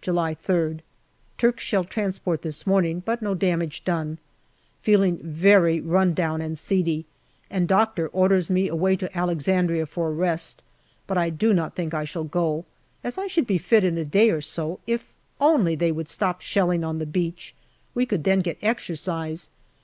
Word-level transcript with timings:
July 0.00 0.34
3rd. 0.34 0.80
Turks 1.36 1.62
shell 1.62 1.84
transport 1.84 2.40
this 2.40 2.66
morning, 2.66 3.02
but 3.04 3.20
no 3.20 3.34
damage 3.34 3.84
done. 3.84 4.16
Feeling 4.80 5.18
very 5.18 5.82
run 5.82 6.14
down 6.14 6.40
and 6.40 6.56
seedy, 6.58 7.04
and 7.50 7.68
doctor 7.68 8.08
orders 8.08 8.48
me 8.48 8.68
away 8.68 8.96
to 8.96 9.14
Alexandria 9.14 9.84
for 9.84 10.08
a 10.08 10.12
rest, 10.14 10.62
but 11.06 11.18
I 11.18 11.28
do 11.28 11.52
not 11.52 11.76
think 11.76 11.92
I 11.92 12.04
shall 12.04 12.24
go, 12.24 12.64
as 13.04 13.18
I 13.18 13.26
should 13.26 13.46
be 13.46 13.58
fit 13.58 13.84
in 13.84 13.98
a 13.98 14.04
day 14.06 14.30
or 14.30 14.40
so, 14.40 14.80
if 14.86 15.04
only 15.42 15.74
they 15.74 15.92
would 15.92 16.08
stop 16.08 16.40
shelling 16.40 16.82
on 16.82 16.98
the 16.98 17.04
beach; 17.04 17.54
we 17.94 18.06
could 18.06 18.24
then 18.24 18.40
get 18.40 18.56
exercise. 18.62 19.50